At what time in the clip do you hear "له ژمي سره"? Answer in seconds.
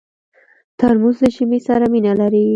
1.23-1.85